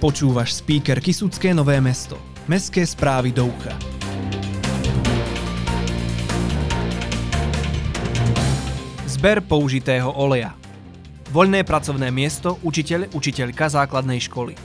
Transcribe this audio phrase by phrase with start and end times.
[0.00, 2.16] Počúvaš speaker Kisucké Nové mesto.
[2.48, 3.76] Mestské správy do ucha.
[9.04, 10.56] Zber použitého oleja.
[11.28, 14.56] Voľné pracovné miesto, učiteľ, učiteľka základnej školy.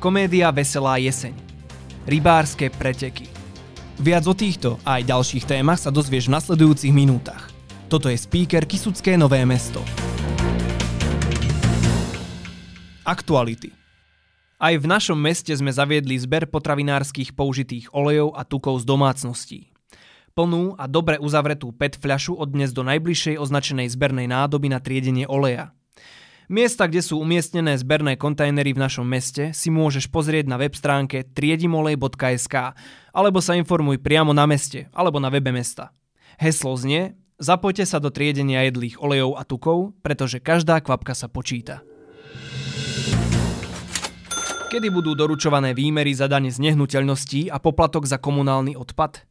[0.00, 1.36] Komédia Veselá jeseň.
[2.08, 3.28] Rybárske preteky.
[4.00, 7.52] Viac o týchto a aj ďalších témach sa dozvieš v nasledujúcich minútach.
[7.92, 9.84] Toto je speaker Kisucké Nové mesto.
[13.04, 13.83] Aktuality.
[14.58, 19.60] Aj v našom meste sme zaviedli zber potravinárskych použitých olejov a tukov z domácností.
[20.34, 25.26] Plnú a dobre uzavretú PET fľašu od dnes do najbližšej označenej zbernej nádoby na triedenie
[25.26, 25.74] oleja.
[26.50, 31.24] Miesta, kde sú umiestnené zberné kontajnery v našom meste, si môžeš pozrieť na web stránke
[31.24, 32.54] triedimolej.sk
[33.14, 35.94] alebo sa informuj priamo na meste alebo na webe mesta.
[36.36, 41.82] Heslo znie Zapojte sa do triedenia jedlých olejov a tukov, pretože každá kvapka sa počíta.
[44.74, 49.22] Kedy budú doručované výmery za dane z nehnuteľností a poplatok za komunálny odpad?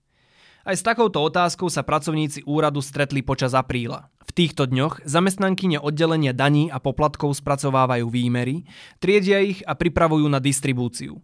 [0.63, 4.07] Aj s takouto otázkou sa pracovníci úradu stretli počas apríla.
[4.23, 8.63] V týchto dňoch zamestnankyne oddelenia daní a poplatkov spracovávajú výmery,
[9.03, 11.19] triedia ich a pripravujú na distribúciu.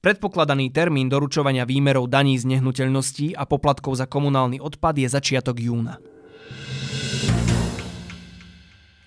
[0.00, 6.00] Predpokladaný termín doručovania výmerov daní z nehnuteľností a poplatkov za komunálny odpad je začiatok júna.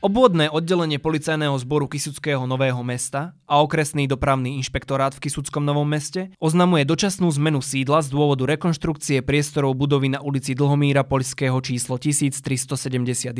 [0.07, 6.31] Obvodné oddelenie policajného zboru Kisuckého Nového mesta a okresný dopravný inšpektorát v Kisuckom Novom meste
[6.39, 13.35] oznamuje dočasnú zmenu sídla z dôvodu rekonštrukcie priestorov budovy na ulici Dlhomíra Poľského číslo 1371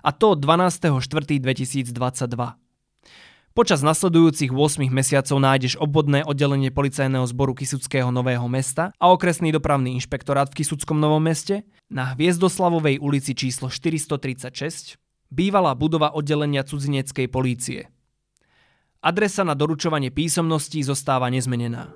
[0.00, 1.92] a to 12.4.2022.
[3.52, 9.92] Počas nasledujúcich 8 mesiacov nájdeš obvodné oddelenie policajného zboru Kisuckého Nového mesta a okresný dopravný
[10.00, 15.01] inšpektorát v Kisuckom Novom meste na Hviezdoslavovej ulici číslo 436
[15.32, 17.88] bývalá budova oddelenia cudzineckej polície.
[19.00, 21.90] Adresa na doručovanie písomností zostáva nezmenená.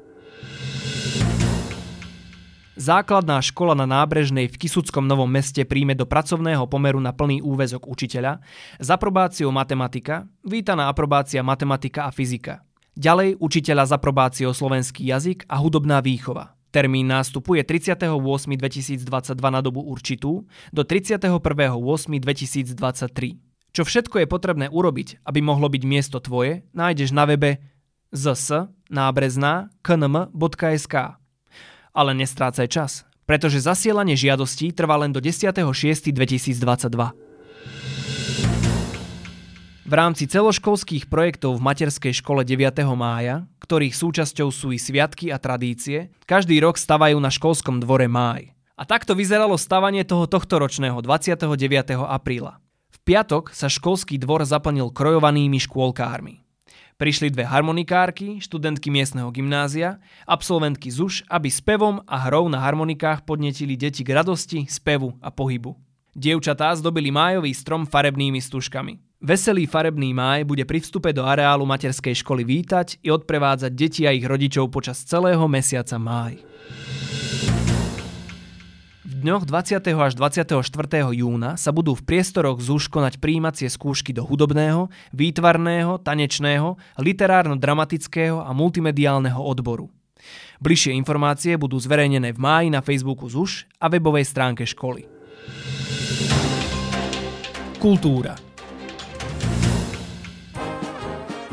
[2.76, 7.88] Základná škola na nábrežnej v Kisuckom Novom meste príjme do pracovného pomeru na plný úvezok
[7.88, 8.44] učiteľa
[8.76, 12.60] s aprobáciou matematika, vítaná aprobácia matematika a fyzika.
[12.96, 16.55] Ďalej učiteľa s aprobáciou slovenský jazyk a hudobná výchova.
[16.76, 19.08] Termín nástupu je 38.2022
[19.48, 20.44] na dobu určitú
[20.76, 23.40] do 31.8.2023.
[23.72, 27.64] Čo všetko je potrebné urobiť, aby mohlo byť miesto tvoje, nájdeš na webe
[28.12, 30.94] zs nábrezná knm.sk.
[31.96, 36.92] Ale nestrácaj čas, pretože zasielanie žiadostí trvá len do 10.6.2022.
[39.86, 42.58] V rámci celoškolských projektov v materskej škole 9.
[42.98, 48.50] mája, ktorých súčasťou sú i sviatky a tradície, každý rok stavajú na školskom dvore máj.
[48.74, 52.02] A takto vyzeralo stavanie toho tohtoročného 29.
[52.02, 52.58] apríla.
[52.90, 56.42] V piatok sa školský dvor zaplnil krojovanými škôlkármi.
[56.98, 63.78] Prišli dve harmonikárky, študentky miestneho gymnázia, absolventky ZUŠ, aby spevom a hrou na harmonikách podnetili
[63.78, 65.78] deti k radosti, spevu a pohybu.
[66.10, 69.05] Dievčatá zdobili májový strom farebnými stužkami.
[69.16, 74.12] Veselý farebný máj bude pri vstupe do areálu materskej školy vítať i odprevádzať deti a
[74.12, 76.44] ich rodičov počas celého mesiaca máj.
[79.08, 79.80] V dňoch 20.
[79.96, 80.60] až 24.
[81.16, 88.52] júna sa budú v priestoroch ZUŠ konať príjímacie skúšky do hudobného, výtvarného, tanečného, literárno-dramatického a
[88.52, 89.88] multimediálneho odboru.
[90.60, 95.08] Bližšie informácie budú zverejnené v máji na Facebooku ZUŠ a webovej stránke školy.
[97.80, 98.45] Kultúra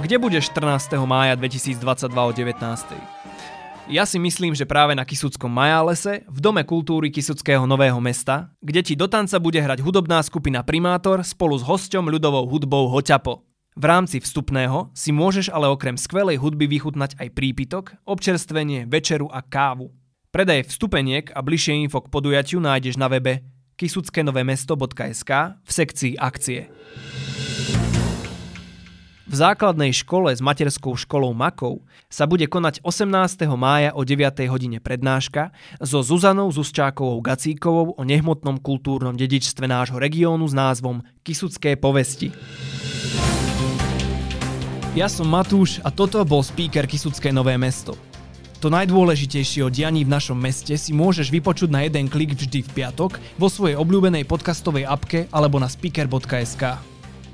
[0.04, 1.00] Kde budeš 14.
[1.08, 1.80] mája 2022
[2.12, 2.60] o 19.
[3.88, 8.84] Ja si myslím, že práve na Kisuckom Majálese, v Dome kultúry Kisuckého Nového mesta, kde
[8.84, 13.48] ti do tanca bude hrať hudobná skupina Primátor spolu s hosťom ľudovou hudbou Hoťapo.
[13.80, 19.40] V rámci vstupného si môžeš ale okrem skvelej hudby vychutnať aj prípitok, občerstvenie, večeru a
[19.40, 19.88] kávu.
[20.36, 23.48] Predaj vstupeniek a bližšie info k podujatiu nájdeš na webe
[23.80, 25.32] kisuckenovemesto.sk
[25.64, 26.68] v sekcii akcie.
[29.24, 31.80] V základnej škole s materskou školou Makov
[32.12, 33.48] sa bude konať 18.
[33.56, 34.20] mája o 9.
[34.52, 41.80] hodine prednáška so Zuzanou Zuzčákovou Gacíkovou o nehmotnom kultúrnom dedičstve nášho regiónu s názvom Kisucké
[41.80, 42.36] povesti.
[44.92, 47.96] Ja som Matúš a toto bol speaker Kisucké Nové mesto.
[48.60, 52.70] To najdôležitejšie o dianí v našom meste si môžeš vypočuť na jeden klik vždy v
[52.76, 56.93] piatok vo svojej obľúbenej podcastovej apke alebo na speaker.sk.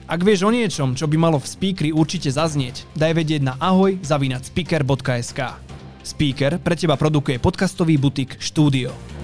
[0.10, 4.02] Ak vieš o niečom, čo by malo v speakeri určite zaznieť, daj vedieť na ahoj
[4.02, 5.40] speaker.sk.
[6.02, 9.19] Speaker pre teba produkuje podcastový butik Štúdio.